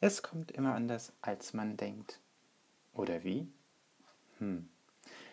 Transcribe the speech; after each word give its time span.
Es 0.00 0.22
kommt 0.22 0.52
immer 0.52 0.74
anders, 0.74 1.12
als 1.22 1.54
man 1.54 1.76
denkt. 1.76 2.20
Oder 2.92 3.24
wie? 3.24 3.48
Hm. 4.38 4.68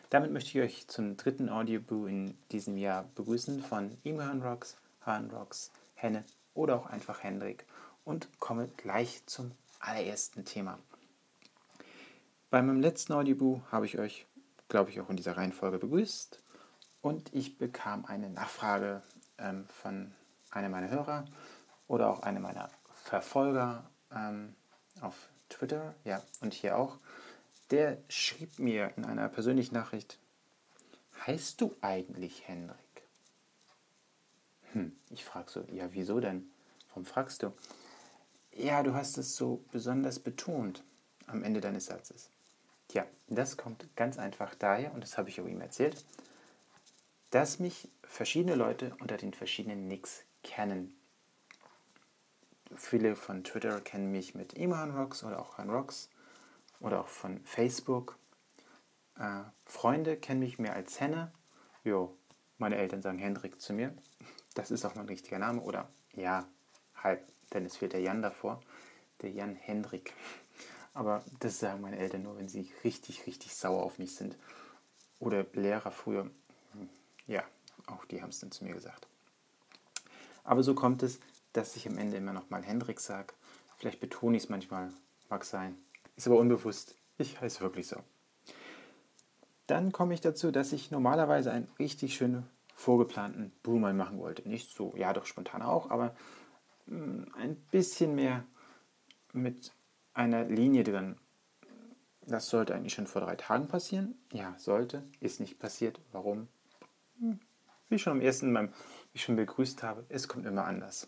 Damit 0.09 0.31
möchte 0.31 0.57
ich 0.57 0.63
euch 0.65 0.87
zum 0.87 1.17
dritten 1.17 1.49
Audioboo 1.49 2.07
in 2.07 2.35
diesem 2.51 2.77
Jahr 2.77 3.03
begrüßen 3.15 3.61
von 3.61 3.95
Imran 4.03 4.41
Rocks, 4.41 4.77
Han 5.05 5.31
Henne 5.93 6.25
oder 6.55 6.77
auch 6.77 6.87
einfach 6.87 7.21
Hendrik 7.21 7.65
und 8.05 8.39
komme 8.39 8.67
gleich 8.77 9.23
zum 9.27 9.51
allerersten 9.79 10.45
Thema. 10.45 10.79
Bei 12.49 12.61
meinem 12.61 12.81
letzten 12.81 13.13
Audioboo 13.13 13.61
habe 13.71 13.85
ich 13.85 13.99
euch, 13.99 14.25
glaube 14.67 14.89
ich, 14.89 14.99
auch 14.99 15.09
in 15.09 15.17
dieser 15.17 15.37
Reihenfolge 15.37 15.77
begrüßt 15.77 16.41
und 17.01 17.33
ich 17.35 17.59
bekam 17.59 18.05
eine 18.05 18.31
Nachfrage 18.31 19.03
ähm, 19.37 19.67
von 19.67 20.11
einem 20.49 20.71
meiner 20.71 20.89
Hörer 20.89 21.25
oder 21.87 22.09
auch 22.09 22.21
einem 22.21 22.41
meiner 22.41 22.69
Verfolger 22.93 23.89
ähm, 24.15 24.55
auf 25.01 25.29
Twitter, 25.49 25.95
ja, 26.03 26.23
und 26.41 26.53
hier 26.53 26.77
auch, 26.77 26.97
der 27.71 27.97
schrieb 28.09 28.59
mir 28.59 28.93
in 28.95 29.05
einer 29.05 29.27
persönlichen 29.29 29.73
Nachricht, 29.73 30.19
heißt 31.25 31.61
du 31.61 31.75
eigentlich 31.81 32.47
Henrik? 32.47 32.77
Hm, 34.73 34.95
ich 35.09 35.23
frage 35.23 35.51
so, 35.51 35.63
ja, 35.71 35.93
wieso 35.93 36.19
denn? 36.19 36.49
Warum 36.89 37.05
fragst 37.05 37.43
du? 37.43 37.53
Ja, 38.51 38.83
du 38.83 38.93
hast 38.93 39.17
es 39.17 39.35
so 39.35 39.63
besonders 39.71 40.19
betont 40.19 40.83
am 41.27 41.43
Ende 41.43 41.61
deines 41.61 41.87
Satzes. 41.87 42.29
Tja, 42.87 43.05
das 43.27 43.57
kommt 43.57 43.87
ganz 43.95 44.17
einfach 44.17 44.55
daher, 44.55 44.93
und 44.93 45.03
das 45.03 45.17
habe 45.17 45.29
ich 45.29 45.41
auch 45.41 45.47
ihm 45.47 45.61
erzählt, 45.61 46.05
dass 47.31 47.59
mich 47.59 47.89
verschiedene 48.03 48.55
Leute 48.55 48.95
unter 48.99 49.17
den 49.17 49.33
verschiedenen 49.33 49.87
Nicks 49.87 50.23
kennen. 50.43 50.95
Viele 52.77 53.15
von 53.15 53.43
Twitter 53.43 53.79
kennen 53.81 54.11
mich 54.11 54.35
mit 54.35 54.53
Iman 54.53 54.95
Rocks 54.95 55.23
oder 55.23 55.39
auch 55.39 55.57
Han 55.57 55.69
Rocks 55.69 56.09
oder 56.79 57.01
auch 57.01 57.07
von 57.07 57.39
Facebook. 57.43 58.17
Äh, 59.17 59.43
Freunde 59.65 60.17
kennen 60.17 60.41
mich 60.41 60.59
mehr 60.59 60.73
als 60.73 60.99
Henne. 60.99 61.31
Jo, 61.83 62.17
meine 62.57 62.75
Eltern 62.75 63.01
sagen 63.01 63.17
Hendrik 63.17 63.61
zu 63.61 63.73
mir. 63.73 63.95
Das 64.53 64.71
ist 64.71 64.85
auch 64.85 64.95
mein 64.95 65.05
richtiger 65.05 65.39
Name. 65.39 65.61
Oder 65.61 65.89
ja, 66.13 66.47
halb, 66.95 67.25
denn 67.53 67.65
es 67.65 67.77
fehlt 67.77 67.93
der 67.93 68.01
Jan 68.01 68.21
davor. 68.21 68.59
Der 69.21 69.31
Jan 69.31 69.55
Hendrik. 69.55 70.13
Aber 70.93 71.23
das 71.39 71.59
sagen 71.59 71.81
meine 71.81 71.97
Eltern 71.97 72.23
nur, 72.23 72.37
wenn 72.37 72.49
sie 72.49 72.71
richtig, 72.83 73.25
richtig 73.25 73.55
sauer 73.55 73.83
auf 73.83 73.99
mich 73.99 74.15
sind. 74.15 74.37
Oder 75.19 75.45
Lehrer 75.53 75.91
früher. 75.91 76.29
Ja, 77.27 77.43
auch 77.87 78.05
die 78.05 78.21
haben 78.21 78.29
es 78.29 78.39
dann 78.39 78.51
zu 78.51 78.63
mir 78.63 78.73
gesagt. 78.73 79.07
Aber 80.43 80.61
so 80.61 80.75
kommt 80.75 81.03
es, 81.03 81.19
dass 81.55 81.75
ich 81.75 81.87
am 81.87 81.97
Ende 81.97 82.17
immer 82.17 82.33
noch 82.33 82.49
mal 82.49 82.63
Hendrik 82.63 82.99
sage. 82.99 83.33
Vielleicht 83.77 83.99
betone 83.99 84.37
ich 84.37 84.43
es 84.43 84.49
manchmal, 84.49 84.91
mag 85.29 85.45
sein. 85.45 85.77
Ist 86.15 86.27
aber 86.27 86.37
unbewusst. 86.37 86.95
Ich 87.17 87.39
heiße 87.39 87.61
wirklich 87.61 87.87
so. 87.87 87.97
Dann 89.67 89.91
komme 89.91 90.13
ich 90.13 90.21
dazu, 90.21 90.51
dass 90.51 90.73
ich 90.73 90.91
normalerweise 90.91 91.51
einen 91.51 91.67
richtig 91.79 92.15
schönen 92.15 92.47
vorgeplanten 92.73 93.51
Boomer 93.63 93.93
machen 93.93 94.19
wollte. 94.19 94.47
Nicht 94.47 94.69
so, 94.71 94.93
ja 94.95 95.13
doch 95.13 95.25
spontan 95.25 95.61
auch, 95.61 95.89
aber 95.89 96.15
mh, 96.87 96.97
mm, 96.97 97.31
ein 97.35 97.55
bisschen 97.71 98.15
mehr 98.15 98.45
mit 99.33 99.73
einer 100.13 100.43
Linie 100.43 100.83
drin. 100.83 101.17
Das 102.27 102.49
sollte 102.49 102.75
eigentlich 102.75 102.93
schon 102.93 103.07
vor 103.07 103.21
drei 103.21 103.35
Tagen 103.35 103.67
passieren. 103.67 104.15
Ja, 104.31 104.55
sollte. 104.57 105.03
Ist 105.19 105.39
nicht 105.39 105.59
passiert. 105.59 105.99
Warum? 106.11 106.47
Hm, 107.19 107.39
wie 107.89 107.99
schon 107.99 108.13
am 108.13 108.21
ersten 108.21 108.51
Mal, 108.51 108.69
wie 108.69 109.15
ich 109.15 109.23
schon 109.23 109.35
begrüßt 109.35 109.83
habe, 109.83 110.05
es 110.09 110.27
kommt 110.27 110.45
immer 110.45 110.65
anders. 110.65 111.07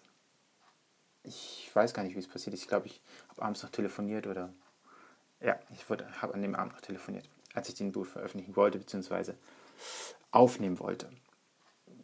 Ich 1.28 1.70
weiß 1.74 1.94
gar 1.94 2.04
nicht, 2.04 2.16
wie 2.16 2.20
es 2.20 2.28
passiert 2.28 2.54
ist. 2.54 2.62
Ich 2.62 2.68
glaube, 2.68 2.88
ich 2.88 3.02
habe 3.30 3.42
abends 3.42 3.62
noch 3.62 3.70
telefoniert 3.70 4.28
oder 4.28 4.54
ja, 5.42 5.60
ich 5.74 5.88
habe 5.90 6.34
an 6.34 6.42
dem 6.42 6.56
Abend 6.56 6.74
noch 6.74 6.82
telefoniert, 6.82 7.30
als 7.54 7.70
ich 7.70 7.76
den 7.76 7.92
Buch 7.92 8.06
veröffentlichen 8.06 8.56
wollte, 8.56 8.80
beziehungsweise 8.80 9.36
aufnehmen 10.32 10.80
wollte. 10.80 11.10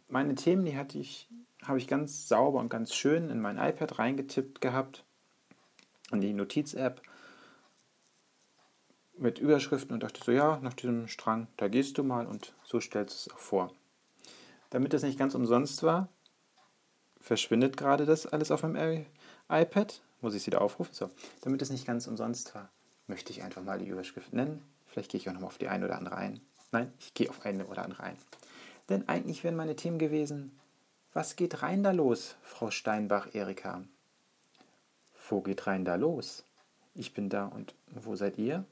Meine 0.08 0.34
Themen, 0.34 0.64
die 0.64 0.76
hatte 0.76 0.98
ich, 0.98 1.28
habe 1.62 1.78
ich 1.78 1.88
ganz 1.88 2.28
sauber 2.28 2.60
und 2.60 2.68
ganz 2.68 2.94
schön 2.94 3.30
in 3.30 3.40
mein 3.40 3.58
iPad 3.58 3.98
reingetippt 3.98 4.60
gehabt, 4.60 5.04
in 6.12 6.20
die 6.20 6.32
Notiz-App 6.32 7.02
mit 9.16 9.38
Überschriften 9.38 9.94
und 9.94 10.02
dachte 10.02 10.22
so, 10.22 10.32
ja, 10.32 10.58
nach 10.60 10.74
diesem 10.74 11.08
Strang, 11.08 11.46
da 11.56 11.68
gehst 11.68 11.98
du 11.98 12.04
mal 12.04 12.26
und 12.26 12.54
so 12.64 12.80
stellst 12.80 13.26
du 13.26 13.30
es 13.30 13.34
auch 13.34 13.40
vor. 13.40 13.72
Damit 14.70 14.92
das 14.92 15.02
nicht 15.02 15.18
ganz 15.18 15.34
umsonst 15.34 15.82
war, 15.82 16.08
verschwindet 17.20 17.76
gerade 17.76 18.06
das 18.06 18.26
alles 18.26 18.50
auf 18.50 18.62
meinem 18.62 19.06
iPad. 19.48 20.00
Muss 20.20 20.34
ich 20.34 20.42
es 20.42 20.46
wieder 20.46 20.62
aufrufen? 20.62 20.94
So. 20.94 21.10
Damit 21.42 21.60
es 21.62 21.70
nicht 21.70 21.86
ganz 21.86 22.06
umsonst 22.06 22.54
war, 22.54 22.70
möchte 23.06 23.32
ich 23.32 23.42
einfach 23.42 23.62
mal 23.62 23.78
die 23.78 23.88
Überschrift 23.88 24.32
nennen. 24.32 24.62
Vielleicht 24.86 25.10
gehe 25.10 25.20
ich 25.20 25.28
auch 25.28 25.34
nochmal 25.34 25.48
auf 25.48 25.58
die 25.58 25.68
eine 25.68 25.84
oder 25.84 25.98
andere 25.98 26.16
ein. 26.16 26.40
Nein, 26.72 26.92
ich 26.98 27.14
gehe 27.14 27.28
auf 27.28 27.44
eine 27.44 27.66
oder 27.66 27.84
andere 27.84 28.02
ein. 28.04 28.16
Denn 28.88 29.08
eigentlich 29.08 29.44
wären 29.44 29.56
meine 29.56 29.76
Themen 29.76 29.98
gewesen, 29.98 30.58
was 31.12 31.36
geht 31.36 31.62
rein 31.62 31.82
da 31.82 31.92
los, 31.92 32.36
Frau 32.42 32.70
Steinbach-Erika? 32.70 33.84
Wo 35.28 35.40
geht 35.40 35.66
rein 35.66 35.84
da 35.84 35.94
los? 35.94 36.44
Ich 36.94 37.14
bin 37.14 37.28
da 37.28 37.46
und 37.46 37.74
wo 37.86 38.16
seid 38.16 38.38
ihr? 38.38 38.64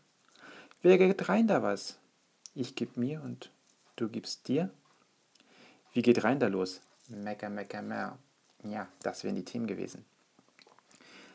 Wer 0.81 0.99
geht 0.99 1.29
rein 1.29 1.47
da 1.47 1.63
was? 1.63 1.99
Ich 2.55 2.75
geb 2.75 2.97
mir 2.97 3.23
und 3.23 3.51
du 3.97 4.09
gibst 4.09 4.49
dir? 4.49 4.71
Wie 5.93 6.03
geht 6.03 6.25
rein 6.25 6.41
da 6.41 6.49
los? 6.49 6.81
Mecker, 7.09 7.49
mecker, 7.49 7.83
mehr. 7.83 8.19
Ja, 8.65 8.89
das 9.03 9.25
wären 9.25 9.37
die 9.37 9.45
Themen 9.45 9.67
gewesen. 9.67 10.05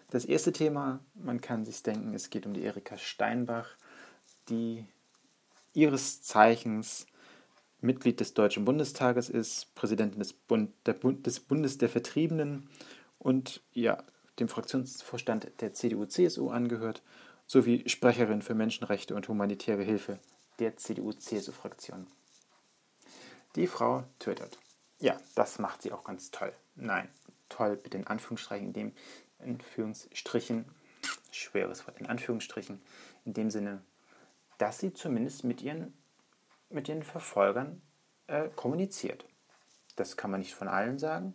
Das 0.10 0.24
erste 0.24 0.54
Thema, 0.54 1.02
man 1.16 1.42
kann 1.42 1.66
sich 1.66 1.84
denken, 1.84 2.14
es 2.14 2.30
geht 2.30 2.46
um 2.46 2.54
die 2.54 2.64
Erika 2.64 2.98
Steinbach, 2.98 3.76
die 4.50 4.86
ihres 5.74 6.22
Zeichens 6.22 7.06
Mitglied 7.82 8.20
des 8.20 8.34
Deutschen 8.34 8.66
Bundestages 8.66 9.30
ist, 9.30 9.76
Präsidentin 9.76 10.20
des, 10.20 10.34
Bund, 10.34 10.72
Bund, 11.02 11.26
des 11.26 11.40
Bundes 11.42 11.78
der 11.78 11.90
Vertriebenen 11.90 12.70
und 13.20 13.62
ja, 13.74 14.04
dem 14.40 14.48
Fraktionsvorstand 14.48 15.52
der 15.60 15.74
CDU-CSU 15.74 16.50
angehört, 16.50 17.04
sowie 17.46 17.88
Sprecherin 17.88 18.42
für 18.42 18.56
Menschenrechte 18.56 19.16
und 19.16 19.28
humanitäre 19.28 19.84
Hilfe 19.84 20.20
der 20.60 20.78
CDU-CSU-Fraktion. 20.78 22.08
Die 23.56 23.68
Frau 23.68 24.04
twittert. 24.20 24.58
Ja, 25.00 25.18
das 25.36 25.60
macht 25.60 25.82
sie 25.82 25.92
auch 25.92 26.04
ganz 26.04 26.32
toll. 26.32 26.54
Nein, 26.76 27.10
toll 27.50 27.80
mit 27.84 27.94
den 27.94 28.08
Anführungsstrichen, 28.08 28.74
in 29.40 29.56
Anführungsstrichen, 29.56 30.66
schweres 31.32 31.88
Wort, 31.88 32.00
in 32.00 32.06
Anführungsstrichen, 32.06 32.82
in 33.26 33.34
dem 33.34 33.50
Sinne, 33.50 33.82
dass 34.58 34.80
sie 34.80 34.94
zumindest 34.94 35.44
mit 35.44 35.62
ihren, 35.62 35.94
mit 36.70 36.90
ihren 36.90 37.04
Verfolgern 37.04 37.82
äh, 38.28 38.50
kommuniziert. 38.56 39.26
Das 39.96 40.18
kann 40.18 40.32
man 40.32 40.40
nicht 40.40 40.56
von 40.56 40.68
allen 40.68 41.00
sagen. 41.00 41.34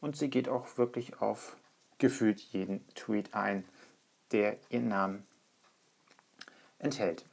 Und 0.00 0.16
sie 0.16 0.30
geht 0.30 0.48
auch 0.48 0.78
wirklich 0.78 1.20
auf 1.20 1.56
gefühlt 1.98 2.40
jeden 2.40 2.86
Tweet 2.94 3.34
ein, 3.34 3.64
der 4.32 4.58
ihren 4.70 4.88
Namen 4.88 5.26
enthält. 6.78 7.24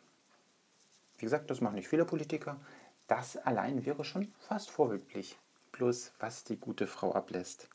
Wie 1.17 1.25
gesagt, 1.25 1.50
das 1.50 1.61
machen 1.61 1.75
nicht 1.75 1.88
viele 1.88 2.06
Politiker. 2.06 2.59
Das 3.07 3.38
allein 3.38 3.85
wäre 3.85 4.03
schon 4.03 4.33
fast 4.39 4.69
vorbildlich. 4.69 5.38
Bloß 5.72 6.11
was 6.19 6.44
die 6.44 6.57
gute 6.57 6.88
Frau 6.88 7.13
ablässt. 7.13 7.69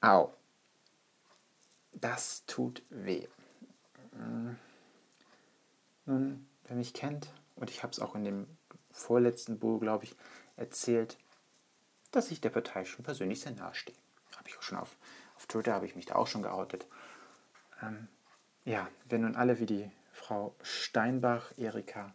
Au. 0.00 0.32
Das 1.92 2.44
tut 2.46 2.82
weh. 2.90 3.26
Hm. 4.12 4.56
Nun, 6.06 6.48
wer 6.64 6.76
mich 6.76 6.94
kennt, 6.94 7.32
und 7.56 7.70
ich 7.70 7.82
habe 7.82 7.92
es 7.92 8.00
auch 8.00 8.14
in 8.14 8.24
dem 8.24 8.46
vorletzten 8.90 9.58
Buch, 9.58 9.80
glaube 9.80 10.04
ich, 10.04 10.16
erzählt, 10.56 11.16
dass 12.10 12.30
ich 12.30 12.40
der 12.40 12.50
Partei 12.50 12.84
schon 12.84 13.04
persönlich 13.04 13.40
sehr 13.40 13.52
nahe 13.52 13.74
stehe. 13.74 13.96
Habe 14.36 14.48
ich 14.48 14.58
auch 14.58 14.62
schon 14.62 14.78
auf, 14.78 14.96
auf 15.36 15.46
Twitter, 15.46 15.74
habe 15.74 15.86
ich 15.86 15.96
mich 15.96 16.06
da 16.06 16.16
auch 16.16 16.26
schon 16.26 16.42
geoutet. 16.42 16.86
Ähm, 17.82 18.08
ja, 18.64 18.88
wenn 19.08 19.22
nun 19.22 19.36
alle 19.36 19.58
wie 19.60 19.66
die 19.66 19.90
Frau 20.12 20.54
Steinbach, 20.62 21.52
Erika, 21.56 22.14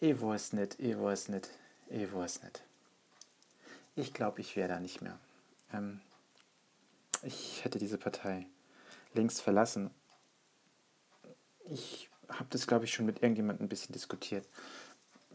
ich 0.00 0.20
weiß 0.20 0.52
nicht, 0.52 0.78
ich 0.78 0.98
weiß 0.98 1.28
nicht, 1.28 1.48
ich 1.88 2.12
weiß 2.12 2.42
nicht. 2.42 2.62
Ich 3.96 4.14
glaube, 4.14 4.40
ich 4.40 4.54
wäre 4.56 4.68
da 4.68 4.78
nicht 4.78 5.02
mehr. 5.02 5.18
Ähm, 5.72 6.00
ich 7.22 7.64
hätte 7.64 7.78
diese 7.78 7.98
Partei 7.98 8.46
längst 9.14 9.40
verlassen. 9.40 9.90
Ich 11.70 12.10
habe 12.28 12.46
das, 12.50 12.66
glaube 12.66 12.84
ich, 12.84 12.92
schon 12.92 13.06
mit 13.06 13.22
irgendjemandem 13.22 13.66
ein 13.66 13.68
bisschen 13.68 13.92
diskutiert. 13.92 14.46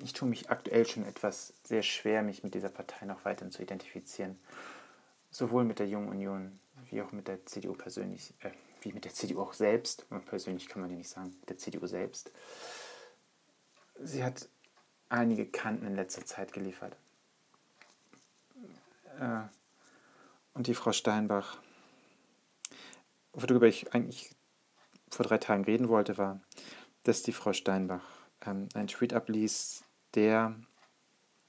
Ich 0.01 0.13
tue 0.13 0.27
mich 0.27 0.49
aktuell 0.49 0.85
schon 0.85 1.05
etwas 1.05 1.53
sehr 1.63 1.83
schwer, 1.83 2.23
mich 2.23 2.43
mit 2.43 2.55
dieser 2.55 2.69
Partei 2.69 3.05
noch 3.05 3.25
weiterhin 3.25 3.51
zu 3.51 3.61
identifizieren. 3.61 4.39
Sowohl 5.29 5.63
mit 5.63 5.79
der 5.79 5.87
Jungen 5.87 6.09
Union 6.09 6.59
wie 6.89 7.01
auch 7.01 7.11
mit 7.11 7.27
der 7.27 7.45
CDU 7.45 7.73
persönlich, 7.73 8.33
äh, 8.41 8.51
wie 8.81 8.93
mit 8.93 9.05
der 9.05 9.13
CDU 9.13 9.41
auch 9.41 9.53
selbst. 9.53 10.05
Persönlich 10.25 10.67
kann 10.67 10.81
man 10.81 10.91
ja 10.91 10.97
nicht 10.97 11.09
sagen, 11.09 11.35
mit 11.39 11.49
der 11.49 11.57
CDU 11.57 11.85
selbst. 11.87 12.31
Sie 14.01 14.23
hat 14.23 14.49
einige 15.09 15.45
Kanten 15.45 15.85
in 15.85 15.95
letzter 15.95 16.25
Zeit 16.25 16.53
geliefert. 16.53 16.97
Äh, 19.19 19.43
und 20.53 20.67
die 20.67 20.73
Frau 20.73 20.91
Steinbach 20.91 21.59
worüber 23.33 23.67
ich 23.67 23.93
eigentlich 23.93 24.31
vor 25.09 25.25
drei 25.25 25.37
Tagen 25.37 25.65
reden 25.65 25.89
wollte, 25.89 26.17
war, 26.17 26.39
dass 27.03 27.23
die 27.23 27.33
Frau 27.33 27.53
Steinbach 27.53 28.03
ähm, 28.45 28.69
einen 28.73 28.87
Tweet 28.87 29.13
abliest, 29.13 29.83
der, 30.15 30.55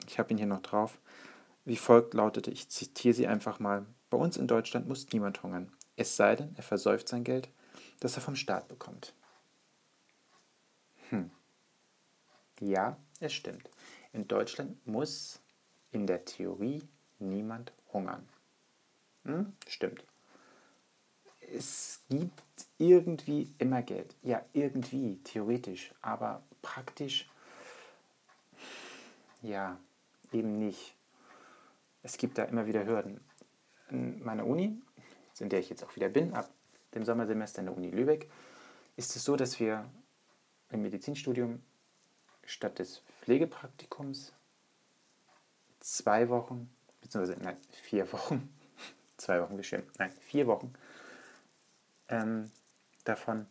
ich 0.07 0.19
habe 0.19 0.31
ihn 0.31 0.37
hier 0.37 0.47
noch 0.47 0.61
drauf, 0.61 0.99
wie 1.63 1.77
folgt 1.77 2.13
lautete, 2.13 2.51
ich 2.51 2.69
zitiere 2.69 3.13
sie 3.13 3.27
einfach 3.27 3.59
mal, 3.59 3.85
bei 4.09 4.17
uns 4.17 4.37
in 4.37 4.47
Deutschland 4.47 4.87
muss 4.87 5.11
niemand 5.11 5.41
hungern, 5.43 5.71
es 5.95 6.15
sei 6.15 6.35
denn, 6.35 6.53
er 6.55 6.63
versäuft 6.63 7.07
sein 7.07 7.23
Geld, 7.23 7.49
das 7.99 8.15
er 8.15 8.21
vom 8.21 8.35
Staat 8.35 8.67
bekommt. 8.67 9.13
Hm. 11.09 11.31
Ja, 12.59 12.97
es 13.19 13.33
stimmt. 13.33 13.69
In 14.13 14.27
Deutschland 14.27 14.85
muss 14.87 15.41
in 15.91 16.07
der 16.07 16.25
Theorie 16.25 16.83
niemand 17.19 17.73
hungern. 17.91 18.27
Hm? 19.23 19.53
Stimmt. 19.67 20.05
Es 21.57 22.01
gibt 22.09 22.43
irgendwie 22.77 23.53
immer 23.59 23.81
Geld. 23.81 24.15
Ja, 24.23 24.43
irgendwie, 24.51 25.19
theoretisch. 25.23 25.93
Aber 26.01 26.43
praktisch, 26.61 27.29
ja, 29.41 29.79
eben 30.33 30.59
nicht. 30.59 30.95
Es 32.03 32.17
gibt 32.17 32.37
da 32.37 32.43
immer 32.43 32.65
wieder 32.65 32.85
Hürden. 32.85 33.21
In 33.89 34.21
meiner 34.23 34.45
Uni, 34.45 34.81
in 35.39 35.49
der 35.49 35.59
ich 35.59 35.69
jetzt 35.69 35.83
auch 35.83 35.95
wieder 35.95 36.09
bin, 36.09 36.33
ab 36.33 36.49
dem 36.93 37.05
Sommersemester 37.05 37.59
in 37.59 37.67
der 37.67 37.77
Uni 37.77 37.89
Lübeck, 37.89 38.29
ist 38.97 39.15
es 39.15 39.23
so, 39.23 39.37
dass 39.37 39.59
wir 39.59 39.89
im 40.71 40.81
Medizinstudium 40.81 41.61
statt 42.45 42.79
des 42.79 43.01
Pflegepraktikums 43.21 44.33
zwei 45.79 46.27
Wochen, 46.29 46.69
beziehungsweise 47.01 47.39
nein, 47.41 47.57
vier 47.69 48.11
Wochen, 48.11 48.53
zwei 49.17 49.41
Wochen 49.41 49.55
bestimmt, 49.55 49.87
nein, 49.99 50.11
vier 50.19 50.47
Wochen 50.47 50.73
ähm, 52.09 52.51
davon 53.03 53.47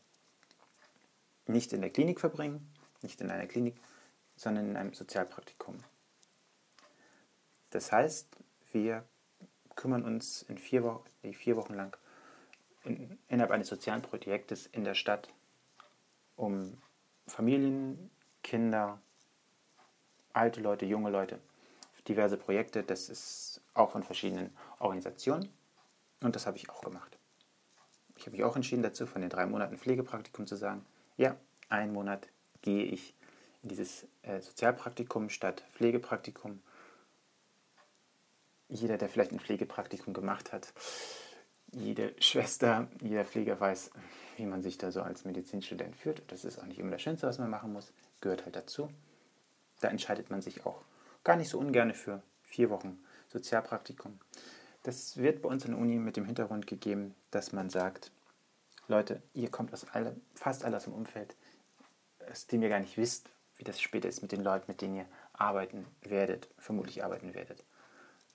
nicht 1.46 1.72
in 1.72 1.80
der 1.80 1.90
Klinik 1.90 2.20
verbringen, 2.20 2.72
nicht 3.02 3.20
in 3.20 3.30
einer 3.30 3.46
Klinik, 3.46 3.76
sondern 4.36 4.70
in 4.70 4.76
einem 4.76 4.94
Sozialpraktikum. 4.94 5.78
Das 7.70 7.92
heißt, 7.92 8.28
wir 8.72 9.04
kümmern 9.74 10.04
uns 10.04 10.42
in 10.42 10.58
vier 10.58 10.84
Wochen, 10.84 11.04
vier 11.34 11.56
Wochen 11.56 11.74
lang 11.74 11.96
in, 12.84 13.18
innerhalb 13.28 13.50
eines 13.50 13.68
sozialen 13.68 14.02
Projektes 14.02 14.66
in 14.66 14.84
der 14.84 14.94
Stadt 14.94 15.28
um 16.36 16.78
Familien, 17.26 18.10
Kinder, 18.42 19.00
alte 20.32 20.60
Leute, 20.60 20.84
junge 20.84 21.10
Leute, 21.10 21.40
diverse 22.08 22.36
Projekte. 22.36 22.82
Das 22.82 23.08
ist 23.08 23.62
auch 23.72 23.90
von 23.90 24.02
verschiedenen 24.02 24.54
Organisationen 24.78 25.48
und 26.20 26.36
das 26.36 26.46
habe 26.46 26.56
ich 26.56 26.68
auch 26.70 26.82
gemacht. 26.82 27.18
Ich 28.24 28.26
habe 28.26 28.38
mich 28.38 28.44
auch 28.44 28.56
entschieden 28.56 28.82
dazu, 28.82 29.04
von 29.04 29.20
den 29.20 29.28
drei 29.28 29.44
Monaten 29.44 29.76
Pflegepraktikum 29.76 30.46
zu 30.46 30.56
sagen, 30.56 30.86
ja, 31.18 31.36
einen 31.68 31.92
Monat 31.92 32.26
gehe 32.62 32.82
ich 32.86 33.14
in 33.62 33.68
dieses 33.68 34.06
äh, 34.22 34.40
Sozialpraktikum 34.40 35.28
statt 35.28 35.62
Pflegepraktikum. 35.74 36.62
Jeder, 38.70 38.96
der 38.96 39.10
vielleicht 39.10 39.32
ein 39.32 39.40
Pflegepraktikum 39.40 40.14
gemacht 40.14 40.54
hat, 40.54 40.72
jede 41.70 42.14
Schwester, 42.18 42.88
jeder 43.02 43.26
Pfleger 43.26 43.60
weiß, 43.60 43.90
wie 44.38 44.46
man 44.46 44.62
sich 44.62 44.78
da 44.78 44.90
so 44.90 45.02
als 45.02 45.26
Medizinstudent 45.26 45.94
führt. 45.94 46.22
Das 46.28 46.46
ist 46.46 46.58
auch 46.58 46.64
nicht 46.64 46.78
immer 46.78 46.92
das 46.92 47.02
Schönste, 47.02 47.26
was 47.26 47.38
man 47.38 47.50
machen 47.50 47.74
muss, 47.74 47.92
gehört 48.22 48.46
halt 48.46 48.56
dazu. 48.56 48.88
Da 49.82 49.88
entscheidet 49.88 50.30
man 50.30 50.40
sich 50.40 50.64
auch 50.64 50.80
gar 51.24 51.36
nicht 51.36 51.50
so 51.50 51.58
ungern 51.58 51.92
für 51.92 52.22
vier 52.42 52.70
Wochen 52.70 53.04
Sozialpraktikum. 53.28 54.18
Das 54.84 55.16
wird 55.16 55.40
bei 55.40 55.48
uns 55.48 55.64
in 55.64 55.72
der 55.72 55.80
Uni 55.80 55.98
mit 55.98 56.16
dem 56.16 56.26
Hintergrund 56.26 56.66
gegeben, 56.66 57.14
dass 57.30 57.52
man 57.52 57.70
sagt, 57.70 58.12
Leute, 58.86 59.22
ihr 59.32 59.50
kommt 59.50 59.72
aus 59.72 59.86
alle, 59.88 60.14
fast 60.34 60.62
alle 60.62 60.76
aus 60.76 60.84
dem 60.84 60.92
Umfeld, 60.92 61.36
aus 62.30 62.46
dem 62.46 62.62
ihr 62.62 62.68
gar 62.68 62.80
nicht 62.80 62.98
wisst, 62.98 63.30
wie 63.56 63.64
das 63.64 63.80
später 63.80 64.10
ist 64.10 64.20
mit 64.20 64.30
den 64.30 64.44
Leuten, 64.44 64.66
mit 64.68 64.82
denen 64.82 64.96
ihr 64.96 65.06
arbeiten 65.32 65.86
werdet, 66.02 66.48
vermutlich 66.58 67.02
arbeiten 67.02 67.34
werdet. 67.34 67.64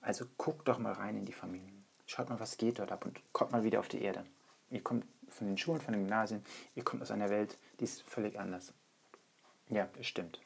Also 0.00 0.24
guckt 0.38 0.66
doch 0.66 0.80
mal 0.80 0.92
rein 0.92 1.16
in 1.16 1.24
die 1.24 1.32
Familien. 1.32 1.84
Schaut 2.04 2.28
mal, 2.28 2.40
was 2.40 2.56
geht 2.56 2.80
dort 2.80 2.90
ab 2.90 3.04
und 3.06 3.20
kommt 3.32 3.52
mal 3.52 3.62
wieder 3.62 3.78
auf 3.78 3.88
die 3.88 4.02
Erde. 4.02 4.24
Ihr 4.70 4.82
kommt 4.82 5.06
von 5.28 5.46
den 5.46 5.56
Schulen, 5.56 5.80
von 5.80 5.92
den 5.92 6.02
Gymnasien, 6.02 6.44
ihr 6.74 6.82
kommt 6.82 7.00
aus 7.02 7.12
einer 7.12 7.30
Welt, 7.30 7.58
die 7.78 7.84
ist 7.84 8.02
völlig 8.02 8.40
anders. 8.40 8.74
Ja, 9.68 9.88
das 9.96 10.06
stimmt. 10.06 10.40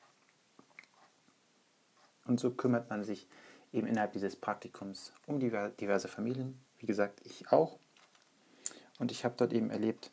Und 2.26 2.40
so 2.40 2.50
kümmert 2.50 2.90
man 2.90 3.04
sich 3.04 3.26
eben 3.74 3.88
innerhalb 3.88 4.12
dieses 4.12 4.36
Praktikums 4.36 5.12
um 5.26 5.40
diverse 5.40 6.08
Familien. 6.08 6.58
Wie 6.78 6.86
gesagt, 6.86 7.20
ich 7.24 7.50
auch. 7.50 7.78
Und 8.98 9.10
ich 9.10 9.24
habe 9.24 9.34
dort 9.36 9.52
eben 9.52 9.70
erlebt, 9.70 10.12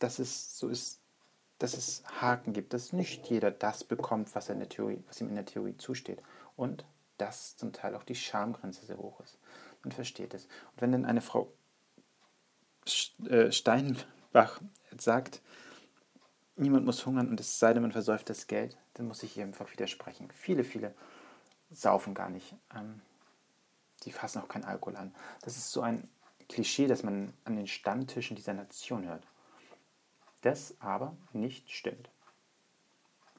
dass 0.00 0.18
es 0.18 0.58
so 0.58 0.68
ist, 0.68 1.00
dass 1.58 1.74
es 1.74 2.02
Haken 2.20 2.52
gibt, 2.52 2.72
dass 2.72 2.92
nicht 2.92 3.26
jeder 3.26 3.50
das 3.50 3.84
bekommt, 3.84 4.34
was, 4.34 4.48
er 4.48 4.54
in 4.54 4.60
der 4.60 4.68
Theorie, 4.68 5.02
was 5.06 5.20
ihm 5.20 5.28
in 5.28 5.36
der 5.36 5.46
Theorie 5.46 5.76
zusteht. 5.76 6.22
Und 6.56 6.84
dass 7.18 7.56
zum 7.56 7.72
Teil 7.72 7.94
auch 7.94 8.04
die 8.04 8.14
Schamgrenze 8.14 8.84
sehr 8.84 8.98
hoch 8.98 9.20
ist. 9.20 9.38
Man 9.82 9.92
versteht 9.92 10.34
es. 10.34 10.44
Und 10.44 10.82
wenn 10.82 10.92
dann 10.92 11.04
eine 11.04 11.20
Frau 11.20 11.52
äh, 13.28 13.52
Steinbach 13.52 14.60
sagt, 14.96 15.40
niemand 16.56 16.84
muss 16.84 17.06
hungern 17.06 17.28
und 17.28 17.38
es 17.38 17.58
sei 17.58 17.72
denn, 17.72 17.82
man 17.82 17.92
versäuft 17.92 18.28
das 18.28 18.48
Geld, 18.48 18.76
dann 18.94 19.06
muss 19.06 19.22
ich 19.22 19.36
ihr 19.36 19.44
einfach 19.44 19.70
widersprechen. 19.72 20.28
Viele, 20.32 20.64
viele 20.64 20.94
saufen 21.70 22.14
gar 22.14 22.30
nicht. 22.30 22.54
Ähm, 22.74 23.00
die 24.04 24.12
fassen 24.12 24.40
auch 24.40 24.48
keinen 24.48 24.64
Alkohol 24.64 24.96
an. 24.96 25.14
Das 25.42 25.56
ist 25.56 25.72
so 25.72 25.80
ein 25.80 26.08
Klischee, 26.48 26.86
das 26.86 27.02
man 27.02 27.34
an 27.44 27.56
den 27.56 27.66
Stammtischen 27.66 28.36
dieser 28.36 28.54
Nation 28.54 29.06
hört. 29.06 29.26
Das 30.40 30.74
aber 30.80 31.16
nicht 31.32 31.70
stimmt. 31.70 32.08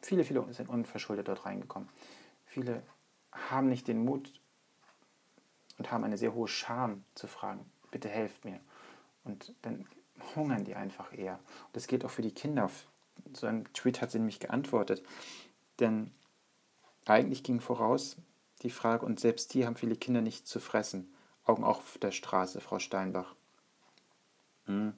Viele, 0.02 0.24
viele 0.24 0.52
sind 0.54 0.70
unverschuldet 0.70 1.28
dort 1.28 1.46
reingekommen. 1.46 1.90
Viele 2.46 2.84
haben 3.32 3.70
nicht 3.70 3.88
den 3.88 4.04
Mut 4.04 4.40
und 5.78 5.92
haben 5.92 6.04
eine 6.04 6.18
sehr 6.18 6.34
hohe 6.34 6.48
Scham 6.48 7.04
zu 7.16 7.28
fragen, 7.28 7.70
bitte 7.92 8.10
helft 8.10 8.46
mir. 8.46 8.60
Und 9.24 9.54
dann 9.62 9.88
hungern 10.36 10.66
die 10.66 10.76
einfach 10.76 11.14
eher. 11.14 11.36
Und 11.68 11.76
das 11.76 11.88
gilt 11.88 12.06
auch 12.06 12.12
für 12.12 12.22
die 12.22 12.34
Kinder. 12.34 12.70
So 13.34 13.48
ein 13.48 13.66
Tweet 13.74 14.02
hat 14.02 14.12
sie 14.12 14.20
nämlich 14.20 14.40
geantwortet. 14.40 15.04
Denn 15.80 16.12
eigentlich 17.10 17.44
ging 17.44 17.60
voraus 17.60 18.18
die 18.62 18.70
Frage, 18.70 19.06
und 19.06 19.20
selbst 19.20 19.54
die 19.54 19.66
haben 19.66 19.76
viele 19.76 19.96
Kinder 19.96 20.22
nicht 20.22 20.48
zu 20.48 20.60
fressen. 20.60 21.14
Augen 21.46 21.64
auf 21.64 21.98
der 21.98 22.12
Straße, 22.12 22.62
Frau 22.62 22.80
Steinbach. 22.80 23.36
Hm. 24.66 24.94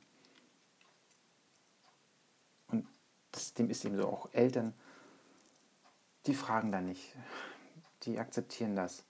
Und 2.68 2.88
das, 3.32 3.54
dem 3.54 3.70
ist 3.70 3.86
eben 3.86 3.98
so, 3.98 4.08
auch 4.08 4.30
Eltern, 4.34 4.74
die 6.26 6.34
fragen 6.34 6.72
da 6.72 6.82
nicht. 6.82 7.16
Die 8.04 8.20
akzeptieren 8.20 8.76
das. 8.76 9.04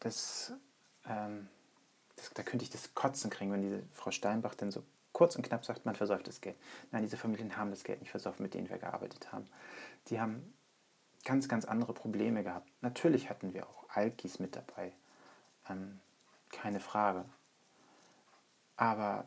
Das, 0.00 0.52
ähm, 1.06 1.48
das, 2.16 2.30
da 2.34 2.42
könnte 2.42 2.64
ich 2.64 2.70
das 2.70 2.94
Kotzen 2.94 3.30
kriegen, 3.30 3.52
wenn 3.52 3.62
diese 3.62 3.82
Frau 3.92 4.10
Steinbach 4.10 4.54
dann 4.54 4.70
so 4.70 4.82
kurz 5.12 5.36
und 5.36 5.42
knapp 5.42 5.64
sagt, 5.64 5.86
man 5.86 5.94
versäuft 5.94 6.26
das 6.26 6.40
Geld. 6.40 6.56
Nein, 6.90 7.02
diese 7.02 7.16
Familien 7.16 7.56
haben 7.56 7.70
das 7.70 7.84
Geld 7.84 8.00
nicht 8.00 8.10
versäuft, 8.10 8.40
mit 8.40 8.54
denen 8.54 8.68
wir 8.68 8.78
gearbeitet 8.78 9.32
haben. 9.32 9.46
Die 10.08 10.20
haben 10.20 10.53
ganz, 11.24 11.48
ganz 11.48 11.64
andere 11.64 11.94
Probleme 11.94 12.42
gehabt. 12.44 12.70
Natürlich 12.80 13.30
hatten 13.30 13.54
wir 13.54 13.68
auch 13.68 13.84
Alkis 13.88 14.38
mit 14.38 14.56
dabei. 14.56 14.92
Ähm, 15.68 16.00
keine 16.50 16.80
Frage. 16.80 17.24
Aber 18.76 19.26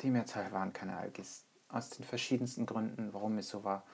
die 0.00 0.10
Mehrzahl 0.10 0.52
waren 0.52 0.72
keine 0.72 0.96
Alkis. 0.96 1.44
Aus 1.68 1.90
den 1.90 2.04
verschiedensten 2.04 2.66
Gründen, 2.66 3.12
warum 3.12 3.38
es 3.38 3.48
so 3.48 3.64
war. 3.64 3.84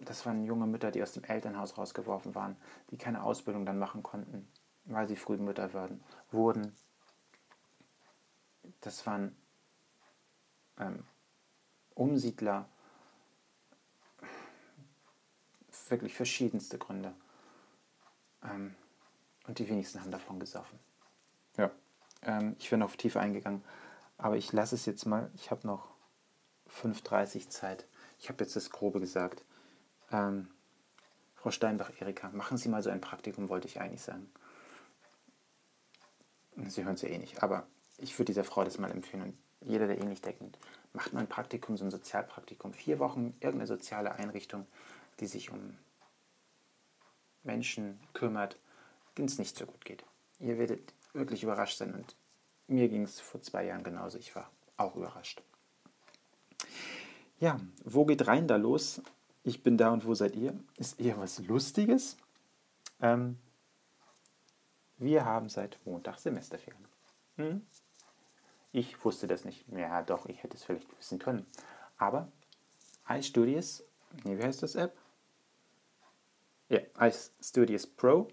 Das 0.00 0.24
waren 0.26 0.44
junge 0.44 0.66
Mütter, 0.66 0.90
die 0.90 1.02
aus 1.02 1.12
dem 1.12 1.24
Elternhaus 1.24 1.76
rausgeworfen 1.76 2.34
waren, 2.34 2.56
die 2.90 2.98
keine 2.98 3.22
Ausbildung 3.22 3.66
dann 3.66 3.78
machen 3.78 4.02
konnten, 4.02 4.48
weil 4.84 5.08
sie 5.08 5.16
früh 5.16 5.36
Mütter 5.36 5.72
werden, 5.72 6.02
wurden. 6.30 6.76
Das 8.80 9.06
waren 9.06 9.36
ähm, 10.78 11.04
Umsiedler, 11.94 12.68
wirklich 15.90 16.14
verschiedenste 16.14 16.78
Gründe. 16.78 17.14
Ähm, 18.42 18.74
und 19.46 19.58
die 19.58 19.68
wenigsten 19.68 20.00
haben 20.00 20.10
davon 20.10 20.38
gesoffen. 20.40 20.78
Ja, 21.56 21.70
ähm, 22.22 22.56
ich 22.58 22.70
wäre 22.70 22.78
noch 22.78 22.94
tiefer 22.96 23.20
eingegangen, 23.20 23.64
aber 24.16 24.36
ich 24.36 24.52
lasse 24.52 24.74
es 24.74 24.86
jetzt 24.86 25.06
mal. 25.06 25.30
Ich 25.34 25.50
habe 25.50 25.66
noch 25.66 25.88
5.30 26.82 27.48
Zeit. 27.48 27.86
Ich 28.18 28.28
habe 28.28 28.44
jetzt 28.44 28.56
das 28.56 28.70
Grobe 28.70 29.00
gesagt. 29.00 29.44
Ähm, 30.10 30.48
Frau 31.34 31.50
Steinbach-Erika, 31.50 32.30
machen 32.30 32.58
Sie 32.58 32.68
mal 32.68 32.82
so 32.82 32.90
ein 32.90 33.00
Praktikum, 33.00 33.48
wollte 33.48 33.68
ich 33.68 33.80
eigentlich 33.80 34.02
sagen. 34.02 34.30
Sie 36.56 36.84
hören 36.84 36.94
es 36.94 37.02
ja 37.02 37.08
eh 37.08 37.18
nicht, 37.18 37.42
aber 37.42 37.66
ich 37.96 38.18
würde 38.18 38.32
dieser 38.32 38.44
Frau 38.44 38.64
das 38.64 38.78
mal 38.78 38.90
empfehlen. 38.90 39.22
Und 39.22 39.38
jeder, 39.60 39.86
der 39.86 39.98
ähnlich 39.98 40.18
eh 40.26 40.32
denkt, 40.32 40.58
macht 40.92 41.12
mal 41.12 41.20
ein 41.20 41.28
Praktikum, 41.28 41.76
so 41.76 41.84
ein 41.84 41.90
Sozialpraktikum. 41.90 42.72
Vier 42.72 42.98
Wochen, 42.98 43.34
irgendeine 43.40 43.66
soziale 43.66 44.12
Einrichtung, 44.12 44.66
die 45.20 45.26
sich 45.26 45.50
um 45.50 45.76
Menschen 47.42 47.98
kümmert, 48.12 48.58
denen 49.16 49.28
es 49.28 49.38
nicht 49.38 49.56
so 49.56 49.66
gut 49.66 49.84
geht. 49.84 50.04
Ihr 50.38 50.58
werdet 50.58 50.92
wirklich 51.12 51.42
überrascht 51.42 51.78
sein 51.78 51.94
und 51.94 52.16
mir 52.66 52.88
ging 52.88 53.02
es 53.02 53.20
vor 53.20 53.40
zwei 53.42 53.64
Jahren 53.64 53.82
genauso. 53.82 54.18
Ich 54.18 54.34
war 54.36 54.50
auch 54.76 54.94
überrascht. 54.94 55.42
Ja, 57.40 57.60
wo 57.84 58.04
geht 58.04 58.26
rein 58.26 58.46
da 58.46 58.56
los? 58.56 59.00
Ich 59.44 59.62
bin 59.62 59.78
da 59.78 59.90
und 59.90 60.04
wo 60.04 60.14
seid 60.14 60.36
ihr? 60.36 60.58
Ist 60.76 61.00
eher 61.00 61.18
was 61.18 61.38
Lustiges. 61.38 62.16
Ähm, 63.00 63.38
wir 64.98 65.24
haben 65.24 65.48
seit 65.48 65.78
Montag 65.86 66.18
Semesterferien. 66.18 66.84
Hm? 67.36 67.66
Ich 68.72 69.04
wusste 69.04 69.26
das 69.26 69.44
nicht. 69.44 69.66
Ja, 69.68 70.02
doch, 70.02 70.26
ich 70.26 70.42
hätte 70.42 70.56
es 70.56 70.64
vielleicht 70.64 70.98
wissen 70.98 71.18
können. 71.18 71.46
Aber 71.96 72.30
iStudios, 73.08 73.84
nee, 74.24 74.36
wie 74.36 74.42
heißt 74.42 74.62
das 74.62 74.74
App? 74.74 74.96
Ja, 76.68 76.80
iStudios 77.00 77.86
Pro. 77.86 78.28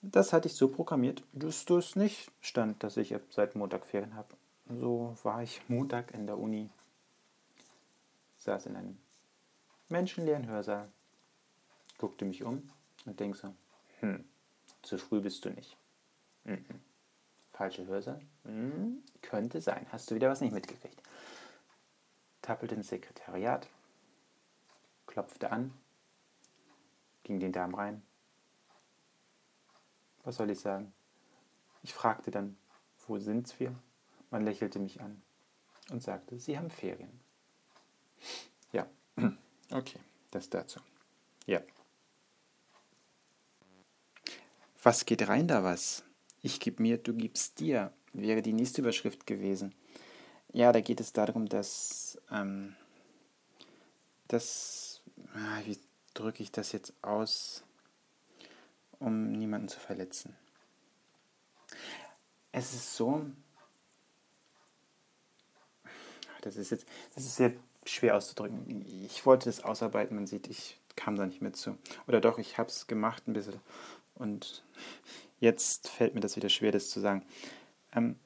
Das 0.00 0.32
hatte 0.32 0.48
ich 0.48 0.54
so 0.54 0.68
programmiert, 0.68 1.22
dass 1.32 1.64
das 1.64 1.96
nicht 1.96 2.30
stand, 2.40 2.82
dass 2.82 2.96
ich 2.96 3.14
seit 3.30 3.56
Montag 3.56 3.84
Ferien 3.84 4.14
habe. 4.14 4.34
So 4.68 5.16
war 5.22 5.42
ich 5.42 5.60
Montag 5.68 6.12
in 6.14 6.26
der 6.26 6.38
Uni, 6.38 6.70
saß 8.38 8.66
in 8.66 8.76
einem 8.76 8.98
menschenleeren 9.88 10.48
Hörsaal, 10.48 10.90
guckte 11.98 12.24
mich 12.24 12.42
um 12.42 12.68
und 13.04 13.20
denke 13.20 13.36
so, 13.36 13.54
hm, 14.00 14.24
zu 14.82 14.98
früh 14.98 15.20
bist 15.20 15.44
du 15.44 15.50
nicht. 15.50 15.76
Mhm. 16.44 16.64
Falsche 17.52 17.86
Hörsaal? 17.86 18.20
Mhm. 18.44 19.02
Könnte 19.22 19.60
sein. 19.60 19.86
Hast 19.92 20.10
du 20.10 20.14
wieder 20.14 20.30
was 20.30 20.40
nicht 20.40 20.52
mitgekriegt? 20.52 21.02
Tappelte 22.42 22.74
ins 22.74 22.88
Sekretariat, 22.88 23.68
klopfte 25.06 25.50
an, 25.50 25.72
ging 27.26 27.40
den 27.40 27.52
Darm 27.52 27.74
rein. 27.74 28.02
Was 30.22 30.36
soll 30.36 30.50
ich 30.50 30.60
sagen? 30.60 30.92
Ich 31.82 31.92
fragte 31.92 32.30
dann, 32.30 32.56
wo 33.06 33.18
sind 33.18 33.58
wir? 33.58 33.74
Man 34.30 34.44
lächelte 34.44 34.78
mich 34.78 35.00
an 35.00 35.20
und 35.90 36.02
sagte, 36.02 36.38
Sie 36.38 36.56
haben 36.56 36.70
Ferien. 36.70 37.20
Ja, 38.72 38.86
okay, 39.72 39.98
das 40.30 40.48
dazu. 40.48 40.80
Ja. 41.46 41.60
Was 44.82 45.04
geht 45.04 45.26
rein 45.28 45.48
da 45.48 45.64
was? 45.64 46.04
Ich 46.42 46.60
gib 46.60 46.78
mir, 46.78 46.98
du 46.98 47.12
gibst 47.12 47.58
dir, 47.58 47.92
wäre 48.12 48.40
die 48.40 48.52
nächste 48.52 48.82
Überschrift 48.82 49.26
gewesen. 49.26 49.74
Ja, 50.52 50.72
da 50.72 50.80
geht 50.80 51.00
es 51.00 51.12
darum, 51.12 51.48
dass, 51.48 52.20
ähm, 52.30 52.76
dass, 54.28 55.02
ah, 55.34 55.60
wie 55.64 55.78
drücke 56.18 56.42
ich 56.42 56.50
das 56.50 56.72
jetzt 56.72 56.92
aus, 57.02 57.64
um 58.98 59.32
niemanden 59.32 59.68
zu 59.68 59.78
verletzen? 59.78 60.36
Es 62.52 62.72
ist 62.72 62.96
so, 62.96 63.26
das 66.40 66.56
ist 66.56 66.70
jetzt, 66.70 66.86
das 67.14 67.24
ist 67.24 67.36
sehr 67.36 67.52
schwer 67.84 68.16
auszudrücken. 68.16 68.84
Ich 69.04 69.26
wollte 69.26 69.46
das 69.46 69.62
ausarbeiten, 69.62 70.16
man 70.16 70.26
sieht, 70.26 70.48
ich 70.48 70.80
kam 70.96 71.16
da 71.16 71.26
nicht 71.26 71.42
mehr 71.42 71.52
zu. 71.52 71.76
Oder 72.06 72.20
doch, 72.20 72.38
ich 72.38 72.58
habe 72.58 72.70
es 72.70 72.86
gemacht 72.86 73.28
ein 73.28 73.34
bisschen 73.34 73.60
und 74.14 74.64
jetzt 75.38 75.88
fällt 75.88 76.14
mir 76.14 76.20
das 76.20 76.36
wieder 76.36 76.48
schwer, 76.48 76.72
das 76.72 76.90
zu 76.90 77.00
sagen. 77.00 77.24
Ähm, 77.92 78.18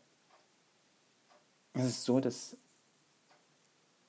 es 1.72 1.84
ist 1.84 2.04
so, 2.04 2.20
dass 2.20 2.56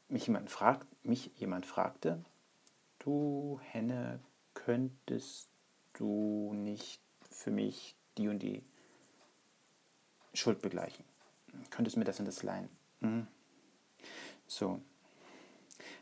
mich 0.10 0.28
jemand, 0.28 0.50
fragt, 0.52 0.88
mich 1.04 1.32
jemand 1.38 1.66
fragte, 1.66 2.24
du 3.04 3.60
Henne, 3.64 4.20
könntest 4.54 5.50
du 5.94 6.54
nicht 6.54 7.02
für 7.30 7.52
mich 7.52 7.96
die 8.18 8.28
und 8.28 8.40
die 8.40 8.64
Schuld 10.34 10.62
begleichen? 10.62 11.06
Könntest 11.70 11.96
du 11.96 12.00
mir 12.00 12.06
das 12.06 12.20
und 12.20 12.26
das 12.26 12.44
leihen? 12.44 12.70
Mhm. 13.02 13.28
So, 14.48 14.82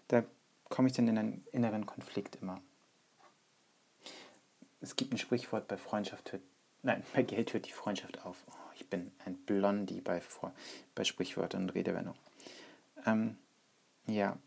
da 0.07 0.23
komme 0.69 0.87
ich 0.87 0.93
dann 0.93 1.07
in 1.07 1.17
einen 1.17 1.47
inneren 1.51 1.85
Konflikt 1.85 2.37
immer 2.37 2.61
es 4.81 4.95
gibt 4.95 5.13
ein 5.13 5.17
Sprichwort 5.17 5.67
bei 5.67 5.77
Freundschaft 5.77 6.31
hört, 6.31 6.43
nein, 6.83 7.03
bei 7.13 7.23
Geld 7.23 7.53
hört 7.53 7.67
die 7.67 7.71
Freundschaft 7.71 8.25
auf. 8.25 8.37
Oh, 8.49 8.71
ich 8.75 8.89
bin 8.89 9.11
ein 9.25 9.35
Blondie 9.37 10.01
bei, 10.01 10.21
bei 10.95 11.03
Sprichwörtern 11.03 11.63
und 11.63 11.69
Redewendungen. 11.71 12.19
Ähm, 13.05 13.37
ja, 14.07 14.37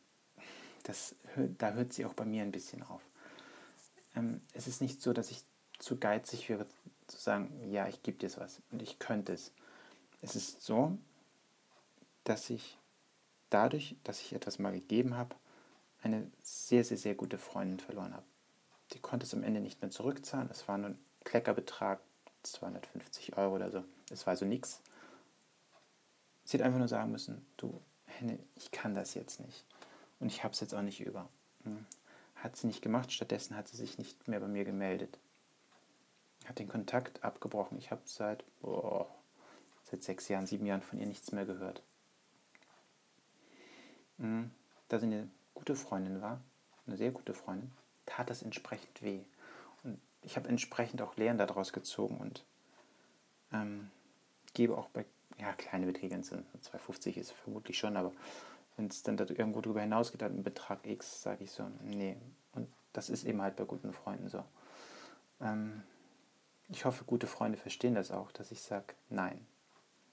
das, 0.82 1.14
da 1.58 1.72
hört 1.72 1.92
sie 1.92 2.04
auch 2.04 2.14
bei 2.14 2.24
mir 2.24 2.42
ein 2.42 2.52
bisschen 2.52 2.82
auf. 2.82 3.02
Ähm, 4.14 4.40
es 4.52 4.66
ist 4.66 4.80
nicht 4.80 5.00
so, 5.00 5.12
dass 5.12 5.30
ich 5.30 5.42
zu 5.78 5.98
geizig 5.98 6.48
wäre, 6.48 6.66
zu 7.06 7.18
sagen, 7.18 7.50
ja, 7.70 7.88
ich 7.88 8.02
gebe 8.02 8.18
dir 8.18 8.30
was 8.36 8.60
und 8.70 8.82
ich 8.82 8.98
könnte 8.98 9.32
es. 9.32 9.52
Es 10.20 10.36
ist 10.36 10.62
so, 10.62 10.96
dass 12.24 12.50
ich 12.50 12.78
dadurch, 13.50 13.96
dass 14.04 14.20
ich 14.20 14.32
etwas 14.32 14.58
mal 14.58 14.72
gegeben 14.72 15.16
habe, 15.16 15.34
eine 16.02 16.30
sehr, 16.42 16.84
sehr, 16.84 16.96
sehr 16.96 17.14
gute 17.14 17.38
Freundin 17.38 17.80
verloren 17.80 18.14
habe. 18.14 18.24
Die 18.92 19.00
konnte 19.00 19.26
es 19.26 19.34
am 19.34 19.42
Ende 19.42 19.60
nicht 19.60 19.80
mehr 19.80 19.90
zurückzahlen. 19.90 20.48
Es 20.50 20.68
war 20.68 20.78
nur 20.78 20.90
ein 20.90 20.98
Kleckerbetrag, 21.24 22.00
250 22.42 23.36
Euro 23.36 23.54
oder 23.54 23.70
so. 23.70 23.84
Es 24.10 24.26
war 24.26 24.32
also 24.32 24.44
nichts. 24.44 24.80
Sie 26.44 26.58
hat 26.58 26.64
einfach 26.64 26.78
nur 26.78 26.88
sagen 26.88 27.12
müssen, 27.12 27.46
du, 27.56 27.80
Henne, 28.06 28.38
ich 28.56 28.70
kann 28.70 28.94
das 28.94 29.14
jetzt 29.14 29.40
nicht. 29.40 29.64
Und 30.22 30.28
ich 30.28 30.44
habe 30.44 30.54
es 30.54 30.60
jetzt 30.60 30.72
auch 30.72 30.82
nicht 30.82 31.00
über. 31.00 31.28
Hm. 31.64 31.84
Hat 32.36 32.56
sie 32.56 32.68
nicht 32.68 32.80
gemacht, 32.80 33.12
stattdessen 33.12 33.56
hat 33.56 33.66
sie 33.66 33.76
sich 33.76 33.98
nicht 33.98 34.28
mehr 34.28 34.38
bei 34.38 34.46
mir 34.46 34.64
gemeldet. 34.64 35.18
Hat 36.46 36.60
den 36.60 36.68
Kontakt 36.68 37.24
abgebrochen. 37.24 37.76
Ich 37.76 37.90
habe 37.90 38.02
seit, 38.04 38.44
boah, 38.60 39.12
seit 39.82 40.04
sechs 40.04 40.28
Jahren, 40.28 40.46
sieben 40.46 40.64
Jahren 40.64 40.80
von 40.80 41.00
ihr 41.00 41.06
nichts 41.06 41.32
mehr 41.32 41.44
gehört. 41.44 41.82
Hm. 44.18 44.52
Da 44.88 45.00
sie 45.00 45.06
eine 45.06 45.28
gute 45.54 45.74
Freundin 45.74 46.22
war, 46.22 46.40
eine 46.86 46.96
sehr 46.96 47.10
gute 47.10 47.34
Freundin, 47.34 47.72
tat 48.06 48.30
das 48.30 48.42
entsprechend 48.42 49.02
weh. 49.02 49.24
Und 49.82 50.00
ich 50.22 50.36
habe 50.36 50.48
entsprechend 50.48 51.02
auch 51.02 51.16
Lehren 51.16 51.38
daraus 51.38 51.72
gezogen 51.72 52.18
und 52.18 52.44
ähm, 53.52 53.90
gebe 54.54 54.78
auch 54.78 54.88
bei, 54.90 55.04
ja, 55.40 55.52
kleine 55.54 55.86
Beträge 55.86 56.22
sind, 56.22 56.46
250 56.60 57.16
ist 57.16 57.32
vermutlich 57.32 57.76
schon, 57.76 57.96
aber 57.96 58.12
wenn 58.82 58.88
es 58.88 59.04
dann 59.04 59.16
irgendwo 59.16 59.60
darüber 59.60 59.80
hinausgeht, 59.80 60.24
ein 60.24 60.42
Betrag 60.42 60.84
X, 60.84 61.22
sage 61.22 61.44
ich 61.44 61.52
so, 61.52 61.64
nee. 61.84 62.16
Und 62.52 62.68
das 62.92 63.10
ist 63.10 63.24
eben 63.24 63.40
halt 63.40 63.54
bei 63.54 63.64
guten 63.64 63.92
Freunden 63.92 64.28
so. 64.28 64.42
Ähm, 65.40 65.84
ich 66.68 66.84
hoffe, 66.84 67.04
gute 67.04 67.28
Freunde 67.28 67.58
verstehen 67.58 67.94
das 67.94 68.10
auch, 68.10 68.32
dass 68.32 68.50
ich 68.50 68.60
sage, 68.60 68.94
nein. 69.08 69.46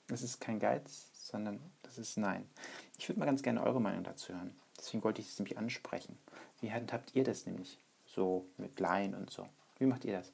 Das 0.08 0.22
ist 0.22 0.40
kein 0.40 0.60
Geiz, 0.60 1.10
sondern 1.14 1.60
das 1.84 2.00
ist 2.00 2.18
Nein. 2.18 2.50
Ich 2.98 3.08
würde 3.08 3.20
mal 3.20 3.28
ganz 3.28 3.44
gerne 3.44 3.62
eure 3.62 3.80
Meinung 3.80 4.04
dazu 4.04 4.34
hören. 4.34 4.56
Deswegen 4.78 5.04
wollte 5.04 5.22
ich 5.22 5.30
es 5.30 5.38
nämlich 5.38 5.58
ansprechen. 5.58 6.18
Wie 6.62 6.72
handhabt 6.72 7.16
ihr 7.16 7.24
das 7.24 7.46
nämlich? 7.46 7.78
So 8.08 8.48
mit 8.58 8.80
Laien 8.80 9.14
und 9.14 9.30
so. 9.30 9.48
Wie 9.78 9.86
macht 9.86 10.06
ihr 10.06 10.18
das? 10.18 10.32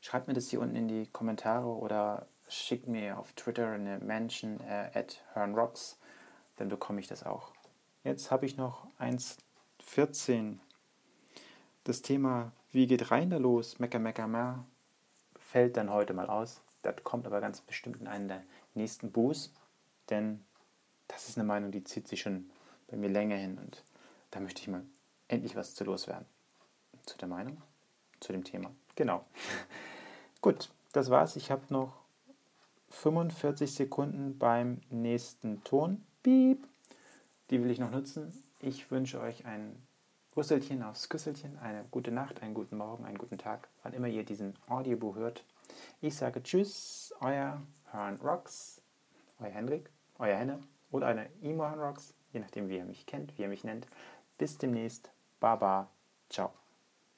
Schreibt 0.00 0.26
mir 0.26 0.34
das 0.34 0.50
hier 0.50 0.60
unten 0.60 0.74
in 0.74 0.88
die 0.88 1.06
Kommentare 1.06 1.68
oder 1.68 2.26
schickt 2.48 2.88
mir 2.88 3.16
auf 3.16 3.32
Twitter 3.34 3.70
eine 3.70 3.98
Mention 4.00 4.60
äh, 4.60 4.90
at 4.92 5.22
HernRocks, 5.34 5.98
dann 6.56 6.68
bekomme 6.68 7.00
ich 7.00 7.06
das 7.06 7.24
auch. 7.24 7.52
Jetzt 8.06 8.30
habe 8.30 8.46
ich 8.46 8.56
noch 8.56 8.86
1.14. 9.00 10.58
Das 11.82 12.02
Thema 12.02 12.52
Wie 12.70 12.86
geht 12.86 13.10
rein 13.10 13.30
da 13.30 13.36
los? 13.36 13.80
Mecker, 13.80 13.98
mecker, 13.98 14.28
mehr 14.28 14.64
fällt 15.34 15.76
dann 15.76 15.90
heute 15.90 16.14
mal 16.14 16.30
aus. 16.30 16.60
Das 16.82 17.02
kommt 17.02 17.26
aber 17.26 17.40
ganz 17.40 17.60
bestimmt 17.62 18.00
in 18.00 18.06
einen 18.06 18.28
der 18.28 18.44
nächsten 18.74 19.10
Boos, 19.10 19.52
denn 20.08 20.44
das 21.08 21.28
ist 21.28 21.36
eine 21.36 21.48
Meinung, 21.48 21.72
die 21.72 21.82
zieht 21.82 22.06
sich 22.06 22.20
schon 22.20 22.48
bei 22.86 22.96
mir 22.96 23.08
länger 23.08 23.34
hin 23.34 23.58
und 23.58 23.82
da 24.30 24.38
möchte 24.38 24.62
ich 24.62 24.68
mal 24.68 24.84
endlich 25.26 25.56
was 25.56 25.74
zu 25.74 25.82
loswerden. 25.82 26.26
Zu 27.06 27.18
der 27.18 27.26
Meinung, 27.26 27.60
zu 28.20 28.30
dem 28.30 28.44
Thema. 28.44 28.70
Genau. 28.94 29.24
Gut, 30.40 30.70
das 30.92 31.10
war's. 31.10 31.34
Ich 31.34 31.50
habe 31.50 31.64
noch 31.70 31.92
45 32.90 33.74
Sekunden 33.74 34.38
beim 34.38 34.80
nächsten 34.90 35.64
Ton. 35.64 36.06
Piep. 36.22 36.68
Die 37.50 37.62
will 37.62 37.70
ich 37.70 37.78
noch 37.78 37.90
nutzen. 37.90 38.32
Ich 38.60 38.90
wünsche 38.90 39.20
euch 39.20 39.44
ein 39.46 39.86
Rüsselchen 40.36 40.82
aufs 40.82 41.08
Küsselchen, 41.08 41.58
eine 41.58 41.84
gute 41.90 42.10
Nacht, 42.10 42.42
einen 42.42 42.54
guten 42.54 42.76
Morgen, 42.76 43.04
einen 43.04 43.18
guten 43.18 43.38
Tag, 43.38 43.68
wann 43.82 43.94
immer 43.94 44.08
ihr 44.08 44.24
diesen 44.24 44.54
Audiobuch 44.66 45.16
hört. 45.16 45.44
Ich 46.00 46.16
sage 46.16 46.42
Tschüss, 46.42 47.14
euer 47.20 47.62
Hörn 47.90 48.16
Rocks, 48.16 48.82
euer 49.40 49.50
Hendrik, 49.50 49.90
euer 50.18 50.36
Henne 50.36 50.60
oder 50.90 51.06
eine 51.06 51.28
Imo 51.40 51.66
Rocks, 51.66 52.14
je 52.32 52.40
nachdem 52.40 52.68
wie 52.68 52.76
ihr 52.76 52.84
mich 52.84 53.06
kennt, 53.06 53.36
wie 53.38 53.42
ihr 53.42 53.48
mich 53.48 53.64
nennt. 53.64 53.86
Bis 54.36 54.58
demnächst. 54.58 55.10
Baba. 55.40 55.88
Ciao. 56.28 56.65